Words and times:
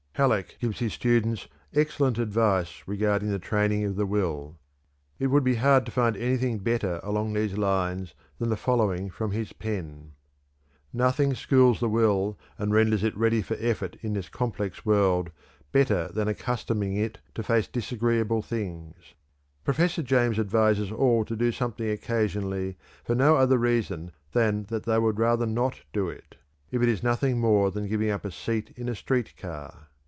Halleck 0.15 0.57
gives 0.59 0.77
his 0.79 0.93
students 0.93 1.47
excellent 1.73 2.19
advice 2.19 2.83
regarding 2.85 3.29
the 3.29 3.39
training 3.39 3.85
of 3.85 3.95
the 3.95 4.05
will. 4.05 4.59
It 5.17 5.27
would 5.27 5.43
be 5.43 5.55
hard 5.55 5.83
to 5.85 5.91
find 5.91 6.15
anything 6.17 6.59
better 6.59 6.99
along 7.01 7.31
these 7.33 7.57
lines 7.57 8.13
than 8.37 8.49
the 8.49 8.57
following 8.57 9.09
from 9.09 9.31
his 9.31 9.51
pen: 9.53 10.11
"Nothing 10.93 11.33
schools 11.33 11.79
the 11.79 11.87
will, 11.89 12.37
and 12.59 12.71
renders 12.73 13.03
it 13.05 13.15
ready 13.17 13.41
for 13.41 13.55
effort 13.59 13.95
in 14.01 14.13
this 14.13 14.27
complex 14.29 14.85
world, 14.85 15.31
better 15.71 16.09
than 16.09 16.27
accustoming 16.27 16.97
it 16.97 17.17
to 17.33 17.41
face 17.41 17.67
disagreeable 17.67 18.41
things. 18.43 19.15
Professor 19.63 20.03
James 20.03 20.37
advises 20.37 20.91
all 20.91 21.23
to 21.25 21.35
do 21.37 21.51
something 21.53 21.89
occasionally 21.89 22.77
for 23.03 23.15
no 23.15 23.37
other 23.37 23.57
reason 23.57 24.11
than 24.33 24.65
that 24.65 24.83
they 24.83 24.99
would 24.99 25.17
rather 25.17 25.45
not 25.47 25.81
do 25.93 26.09
it, 26.09 26.35
if 26.69 26.81
it 26.83 26.89
is 26.89 27.01
nothing 27.01 27.39
more 27.39 27.71
than 27.71 27.87
giving 27.89 28.11
up 28.11 28.25
a 28.25 28.29
seat 28.29 28.71
in 28.75 28.89
a 28.89 28.93
street 28.93 29.33
car. 29.37 29.87